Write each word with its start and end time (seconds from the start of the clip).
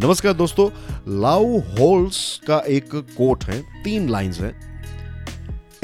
नमस्कार 0.00 0.32
दोस्तों 0.32 0.68
लाउ 1.20 1.58
होल्स 1.68 2.18
का 2.46 2.58
एक 2.68 2.94
कोट 2.94 3.44
है, 3.44 3.60
तीन 3.84 4.08
लाइंस 4.08 4.38
है। 4.40 4.50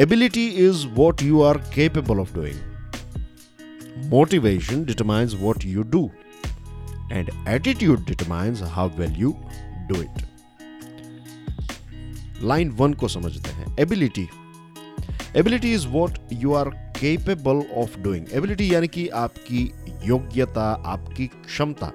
Ability 0.00 0.46
is 0.66 0.86
what 0.96 1.22
you 1.22 1.40
are 1.42 1.58
capable 1.74 2.20
of 2.20 2.34
doing 2.34 4.04
motivation 4.10 4.84
determines 4.84 5.34
what 5.40 5.64
you 5.64 5.82
do 5.94 6.04
and 7.12 7.30
attitude 7.48 8.04
determines 8.06 8.62
how 8.74 8.90
well 8.98 9.16
you 9.18 9.34
do 9.88 10.00
it 10.02 10.22
line 12.42 12.70
one 12.78 12.94
को 12.94 13.08
समझते 13.08 13.50
हैं 13.50 13.76
ability 13.80 14.28
ability 15.36 15.74
is 15.74 15.88
what 15.88 16.18
you 16.32 16.54
are 16.54 16.68
capable 17.00 17.64
of 17.82 17.98
doing 17.98 18.26
ability 18.32 18.72
यानी 18.74 18.88
कि 18.88 19.08
आपकी 19.24 19.70
योग्यता, 20.06 20.70
आपकी 20.86 21.26
क्षमता। 21.26 21.92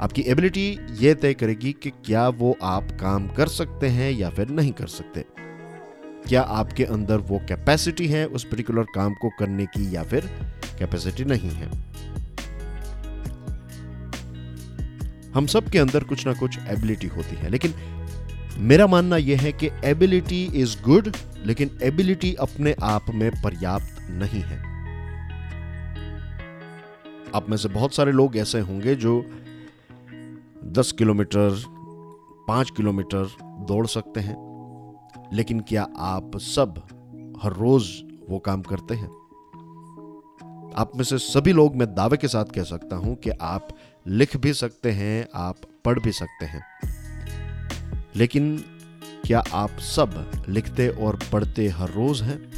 आपकी 0.00 0.22
एबिलिटी 0.22 0.78
यह 1.00 1.14
तय 1.14 1.34
करेगी 1.34 1.72
कि 1.72 1.90
क्या 1.90 2.28
वो 2.28 2.56
आप 2.62 2.90
काम 3.00 3.28
कर 3.28 3.48
सकते 3.48 3.86
हैं 3.86 4.10
या 4.12 4.30
फिर 4.30 4.48
नहीं 4.48 4.72
कर 4.72 4.86
सकते। 4.86 5.24
क्या 6.28 6.42
आपके 6.42 6.84
अंदर 6.84 7.16
वो 7.16 7.38
कैपेसिटी 7.38 8.06
है 8.06 8.26
उस 8.26 8.44
पर्टिकुलर 8.44 8.84
काम 8.94 9.14
को 9.14 9.30
करने 9.38 9.66
की 9.66 9.94
या 9.96 10.02
फिर 10.02 10.26
कैपेसिटी 10.78 11.24
नहीं 11.24 11.50
है। 11.50 11.70
हम 15.34 15.46
सब 15.46 15.68
के 15.68 15.78
अंदर 15.78 16.04
कुछ 16.04 16.26
ना 16.26 16.32
कुछ 16.32 16.58
एबिलिटी 16.58 17.06
होती 17.06 17.36
है, 17.36 17.48
लेकिन 17.48 17.74
मेरा 18.58 18.86
मानना 18.86 19.16
यह 19.16 19.40
है 19.40 19.52
कि 19.52 19.70
एबिलिटी 19.84 20.42
इज़ 20.54 20.76
गुड 20.82 21.12
लेकिन 21.46 21.78
एबिलिटी 21.82 22.34
अपने 22.34 22.74
आप 22.82 23.10
में 23.14 23.30
पर्याप्त 23.42 24.00
नहीं 24.10 24.42
है। 24.42 24.58
आप 27.34 27.50
में 27.50 27.56
से 27.56 27.68
बहुत 27.68 27.94
सारे 27.94 28.12
लोग 28.12 28.36
ऐसे 28.36 28.60
होंगे 28.60 28.94
जो 28.94 29.24
10 30.64 30.92
किलोमीटर, 30.92 31.64
पाँच 32.48 32.70
किलोमीटर 32.70 33.28
दौड़ 33.42 33.86
सकते 33.86 34.20
हैं। 34.20 34.50
लेकिन 35.32 35.60
क्या 35.60 35.86
आप 35.98 36.30
सब 36.36 36.82
हर 37.42 37.52
रोज 37.52 37.88
वो 38.28 38.38
काम 38.38 38.62
करते 38.62 38.94
हैं? 38.94 39.08
आप 40.76 40.92
में 40.96 41.04
से 41.04 41.18
सभी 41.18 41.52
लोग 41.52 41.76
मैं 41.76 41.94
दावे 41.94 42.16
के 42.16 42.28
साथ 42.28 42.44
कह 42.44 42.62
सकता 42.62 42.96
हूँ 42.96 43.16
कि 43.16 43.30
आप 43.30 43.68
लिख 44.06 44.36
भी 44.36 44.52
सकते 44.52 44.90
हैं, 44.90 45.28
आप 45.34 45.56
पढ़ 45.84 45.98
भी 45.98 46.12
सकते 46.12 46.44
हैं। 46.44 46.62
लेकिन 48.16 48.64
क्या 49.26 49.42
आप 49.52 49.70
सब 49.70 50.30
लिखते 50.48 50.88
और 50.88 51.18
पढ़ते 51.32 51.68
हर 51.68 51.90
रोज 51.90 52.22
हैं? 52.22 52.52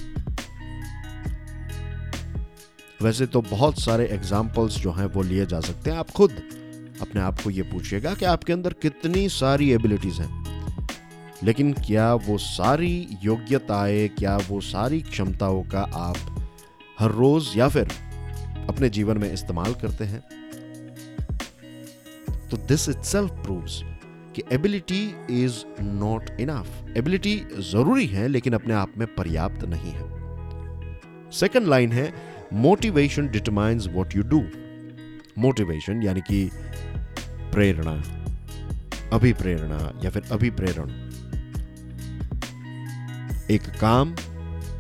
वैसे 3.03 3.27
तो 3.27 3.41
बहुत 3.41 3.81
सारे 3.81 4.07
एग्जाम्पल्स 4.07 4.77
जो 4.77 4.93
हैं 4.93 5.07
वो 5.07 5.23
लिए 5.23 5.47
जा 5.47 5.61
सकते 5.61 5.91
हैं। 5.91 5.99
आप 5.99 6.11
खुद 6.11 6.43
अपने 7.03 7.21
आप 7.21 7.41
को 7.41 7.51
ये 7.51 7.63
पूछिएगा 7.63 8.15
कि 8.15 8.25
आपके 8.25 8.53
अंदर 8.53 8.73
कितनी 8.73 9.29
सारी 9.29 9.71
एबिलिटीज 9.73 10.21
हैं। 10.21 10.43
लेकिन 11.45 11.73
क्या 11.73 12.15
वो 12.15 12.39
सारी 12.39 13.19
योग्यताएँ, 13.25 14.09
क्या 14.09 14.37
वो 14.49 14.61
सारी 14.61 15.01
क्षमताओं 15.01 15.63
का 15.63 15.81
आप 15.81 16.47
हर 16.99 17.11
रोज 17.11 17.53
या 17.57 17.69
फिर 17.69 17.89
अपने 18.69 18.89
जीवन 18.89 19.19
में 19.19 19.33
इस्तेमाल 19.33 19.75
करते 19.75 20.05
हैं? 20.05 20.21
तो 22.51 22.57
दिस 22.57 22.89
इट 22.89 23.03
सेल्फ 23.05 23.31
प्रूव्स 23.45 23.81
कि 24.37 24.43
ability 24.53 25.03
is 25.31 25.83
not 25.83 26.31
enough 26.41 26.97
ability 26.97 27.37
ज़रूरी 27.73 28.07
है, 28.07 28.29
लेकिन 28.29 28.53
अपने 28.53 28.75
आप 28.75 28.93
में 28.99 29.07
पर्याप्त 29.15 29.65
नहीं 29.65 29.93
है। 29.93 31.31
सेकंड 31.33 31.67
लाइन 31.67 31.93
है 31.93 32.13
motivation 32.53 33.29
determines 33.29 33.87
what 33.89 34.17
you 34.17 34.23
do 34.23 34.43
motivation 35.39 36.03
यानी 36.03 36.21
कि 36.21 36.45
प्रेरणा, 37.53 37.93
अभिप्रेरणा 39.13 39.79
या 40.05 40.11
फिर 40.11 40.23
अभिप्रेरण। 40.33 40.91
एक 43.51 43.63
काम 43.81 44.15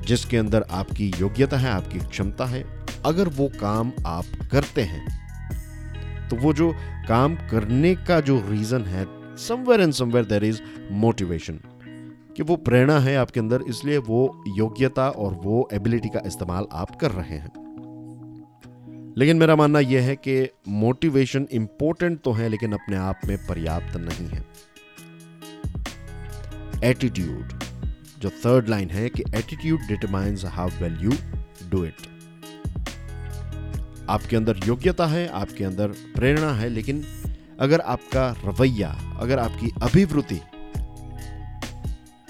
जिसके 0.06 0.36
अंदर 0.36 0.64
आपकी 0.70 1.10
योग्यता 1.20 1.56
है, 1.56 1.70
आपकी 1.70 1.98
क्षमता 2.00 2.44
है, 2.46 2.64
अगर 3.06 3.28
वो 3.28 3.48
काम 3.60 3.92
आप 4.06 4.24
करते 4.52 4.82
हैं 4.82 6.28
तो 6.28 6.36
वो 6.36 6.52
जो 6.52 6.72
काम 7.08 7.34
करने 7.50 7.94
का 7.94 8.20
जो 8.20 8.38
रीजन 8.48 8.84
है 8.84 9.06
somewhere 9.38 9.80
and 9.80 9.92
somewhere 9.92 10.24
there 10.24 10.44
is 10.44 10.60
motivation 10.92 11.58
कि 12.36 12.42
वो 12.42 12.56
प्रेरणा 12.58 12.98
है 12.98 13.16
आपके 13.16 13.40
अंदर, 13.40 13.62
इसलिए 13.68 13.98
वो 13.98 14.44
योग्यता 14.56 15.08
और 15.08 15.34
वो 15.34 15.68
एबिलिटी 15.72 16.08
का 16.08 16.20
इस्तेमाल 16.26 16.66
आप 16.72 16.96
कर 17.00 17.10
रहे 17.10 17.38
हैं। 17.38 17.50
लेकिन 19.18 19.36
मेरा 19.36 19.56
मानना 19.56 19.80
यह 19.80 20.02
है 20.02 20.14
कि 20.16 20.48
मोटिवेशन 20.68 21.46
इंपॉर्टेंट 21.52 22.20
तो 22.20 22.32
है, 22.32 22.48
लेकिन 22.48 22.72
अपने 22.72 22.96
आप 22.96 23.20
में 23.26 23.36
पर्याप्त 23.46 23.96
नहीं 23.96 24.28
है। 24.28 24.44
एटीट्यूड 26.84 27.52
जो 28.20 28.30
थर्ड 28.30 28.68
लाइन 28.68 28.90
है 28.90 29.08
कि 29.08 29.22
attitude 29.36 29.80
determines 29.88 30.44
how 30.44 30.68
well 30.80 30.98
you 31.02 31.12
do 31.70 31.84
it 31.84 32.10
आपके 34.10 34.36
अंदर 34.36 34.60
योग्यता 34.66 35.06
है, 35.06 35.26
आपके 35.28 35.64
अंदर 35.64 35.88
प्रेरणा 36.14 36.52
है, 36.52 36.68
लेकिन 36.68 37.04
अगर 37.60 37.80
आपका 37.80 38.28
रवैया, 38.44 38.88
अगर 39.20 39.38
आपकी 39.38 39.70
अभिवृत्ति, 39.82 40.40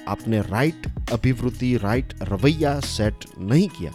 आपने 0.08 0.40
राइट 0.40 0.86
अभिवृत्ति 1.12 1.76
राइट 1.76 2.14
रवैया 2.22 2.78
सेट 2.80 3.24
नहीं 3.38 3.68
किया 3.68 3.92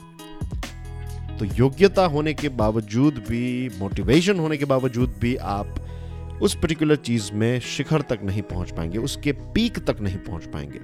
तो 1.40 1.46
योग्यता 1.46 2.06
होने 2.06 2.34
के 2.34 2.50
बावजूद 2.50 3.24
भी 3.30 3.70
मोटिवेशन 3.80 4.40
होने 4.40 4.58
के 4.58 4.66
बावजूद 4.66 5.16
भी 5.20 5.36
आप 5.36 6.40
उस 6.42 6.56
पर्टिकुलर 6.56 6.96
चीज़ 6.96 7.32
में 7.34 7.60
शिखर 7.60 8.02
तक 8.02 8.20
नहीं 8.24 8.42
पहुँच 8.42 8.72
पाएँगे, 8.72 8.98
उसके 8.98 9.32
पीक 9.32 9.80
तक 9.80 10.00
नहीं 10.02 10.18
पहुँच 10.18 10.46
पाएँगे। 10.46 10.80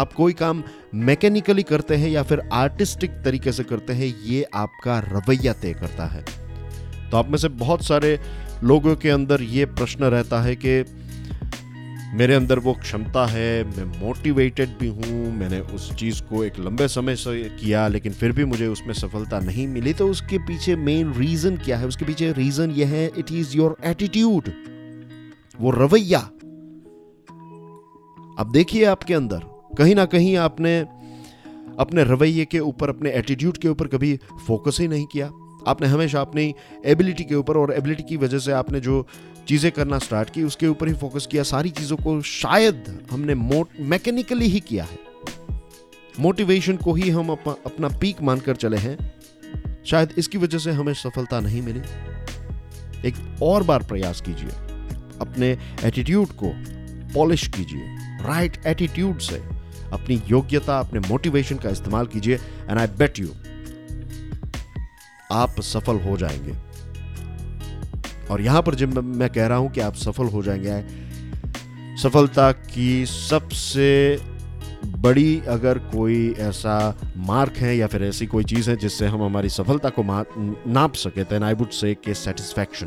आप 0.00 0.12
कोई 0.12 0.32
काम 0.32 0.62
मैकेनिकली 0.94 1.62
करते 1.62 1.96
हैं 1.96 2.08
या 2.08 2.22
फिर 2.22 2.42
आर्टिस्टिक 2.52 3.10
तरीके 3.24 3.52
से 3.52 3.64
करते 3.64 3.92
हैं, 3.92 4.14
ये 4.24 4.42
आपका 4.54 4.98
रवैया 4.98 5.52
तय 5.52 5.72
करता 5.72 6.06
है। 6.06 6.24
तो 7.10 7.16
आप 7.16 7.28
में 7.28 7.38
से 7.38 7.48
बहुत 7.48 7.84
सारे 7.84 8.18
लोगों 8.64 8.96
के 8.96 9.10
अंदर 9.10 9.42
ये 9.42 9.64
प्रश्न 9.66 10.04
रहता 10.04 10.40
है 10.42 10.56
कि 10.56 10.82
मेरे 12.14 12.34
अंदर 12.34 12.58
वो 12.58 12.72
क्षमता 12.74 13.24
है, 13.26 13.64
मैं 13.66 13.84
मोटिवेटेड 14.00 14.76
भी 14.78 14.88
हूँ, 14.88 15.32
मैंने 15.36 15.58
उस 15.74 15.90
चीज़ 15.94 16.22
को 16.22 16.42
एक 16.44 16.58
लंबे 16.58 16.86
समय 16.88 17.16
से 17.16 17.42
किया, 17.60 17.86
लेकिन 17.88 18.12
फिर 18.12 18.32
भी 18.32 18.44
मुझे 18.44 18.66
उसमें 18.66 18.92
सफलता 18.94 19.40
नहीं 19.40 19.66
मिली। 19.68 19.92
तो 19.92 20.08
उसके 20.08 20.38
पीछे 20.38 20.76
मेन 20.76 21.12
रीज़न 21.12 21.56
क्या 21.56 21.78
है? 21.78 21.86
उसके 21.86 22.04
पीछे 22.04 22.32
रीज़न 22.32 22.70
यह 22.70 22.88
है 22.88 23.06
इट 23.18 23.32
इज़ 23.32 23.56
योर 23.56 23.76
एटीट्यूड 23.84 24.50
वो 25.60 25.70
रवैया। 25.70 26.18
अब 28.38 28.50
देखिए 28.52 28.84
आपके 28.84 29.14
अंदर, 29.14 29.42
कहीं 29.78 29.94
ना 29.94 30.04
कहीं 30.04 30.36
आपने 30.36 30.78
अपने 31.78 32.04
रवैये 32.04 32.44
के 32.44 32.58
ऊपर, 32.60 32.88
अपने 32.88 33.10
एटीट्यूड 33.10 33.56
के 33.56 33.68
ऊपर 33.68 33.86
कभी 33.86 34.18
फोकस 34.46 34.76
ही 34.80 34.88
नहीं 34.88 35.06
किया। 35.06 35.30
आपने 35.66 35.86
हमेशा 35.88 36.20
अपनी 36.20 36.54
एबिलिटी 36.84 37.24
के 37.24 37.34
ऊपर 37.34 37.56
और 37.56 37.72
एबिलिटी 37.72 38.02
की 38.02 38.16
वजह 38.16 38.38
से 38.38 38.52
आपने 38.52 38.80
जो 38.80 39.06
चीज़ें 39.48 39.72
करना 39.72 39.98
स्टार्ट 39.98 40.30
की 40.30 40.42
उसके 40.42 40.66
ऊपर 40.66 40.88
ही 40.88 40.94
फोकस 40.94 41.26
किया 41.26 41.42
सारी 41.42 41.70
चीज़ों 41.70 41.96
को 41.96 42.22
शायद 42.22 43.06
हमने 43.10 43.34
मैकेनिकली 43.80 44.46
ही 44.46 44.60
किया 44.60 44.84
है। 44.84 44.98
मोटिवेशन 46.20 46.76
को 46.76 46.94
ही 46.94 47.10
हम 47.10 47.28
अप, 47.28 47.62
अपना 47.66 47.88
पीक 47.88 48.22
मानकर 48.22 48.56
चले 48.56 48.76
हैं। 48.76 49.14
शायद 49.86 50.14
इसकी 50.18 50.38
वजह 50.38 50.58
से 50.58 50.70
हमें 50.70 50.94
सफलता 50.94 51.40
नहीं 51.40 51.62
मिली। 51.62 51.80
एक 53.08 53.42
और 53.42 53.62
बार 53.62 53.82
प्रयास 53.82 54.20
कीजिए। 54.20 54.50
अपने 55.20 55.58
एटीट्यूड 55.84 56.28
को 56.28 56.52
पॉलिश 57.14 57.48
कीजिए। 57.48 57.84
राइट 58.26 58.66
एटीट्यूड 58.66 59.18
से 59.18 59.36
अपनी 59.92 60.22
योग्यता 60.28 60.78
अपने 60.78 61.00
मोटिवेशन 61.00 61.56
का 61.56 61.70
इस्तेमाल 61.70 62.06
कीजिए। 62.06 62.34
एंड 62.36 62.78
आई 62.78 62.86
बेट 62.86 63.18
यू 63.18 63.28
आप 65.32 65.60
सफल 65.60 66.00
हो 66.00 66.16
जाएँगे। 66.16 66.63
और 68.30 68.40
यहाँ 68.40 68.62
पर 68.62 68.74
जब 68.74 68.98
मैं 68.98 69.30
कह 69.30 69.46
रहा 69.46 69.58
हूँ 69.58 69.70
कि 69.70 69.80
आप 69.80 69.94
सफल 69.94 70.24
हो 70.24 70.42
जाएँगे। 70.42 70.82
सफलता 71.96 72.52
की 72.52 73.06
सबसे 73.06 74.18
बड़ी 74.86 75.42
अगर 75.48 75.78
कोई 75.78 76.34
ऐसा 76.38 76.98
मार्क 77.16 77.56
है 77.56 77.76
या 77.76 77.86
फिर 77.86 78.04
ऐसी 78.04 78.26
कोई 78.26 78.44
चीज़ 78.44 78.70
है 78.70 78.76
जिससे 78.76 79.06
हम 79.06 79.22
हमारी 79.22 79.48
सफलता 79.48 79.88
को 79.88 80.02
नाप 80.70 80.94
सके 80.94 81.24
देन 81.24 81.42
आई 81.42 81.54
वुड 81.54 81.70
से 81.70 81.94
के 81.94 82.14
सेटिस्फैक्शन 82.14 82.86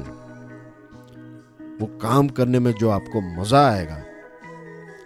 वो 1.82 1.86
काम 2.02 2.28
करने 2.28 2.60
में 2.60 2.72
जो 2.72 2.90
आपको 2.90 3.42
मज़ा 3.42 3.70
आएगा 3.70 3.96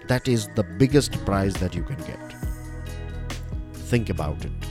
that 0.10 0.30
is 0.30 0.48
the 0.48 0.60
biggest 0.80 1.16
prize 1.16 1.58
that 1.58 1.76
you 1.76 1.84
can 1.84 1.98
get 1.98 2.36
think 3.94 4.12
about 4.12 4.46
it 4.46 4.71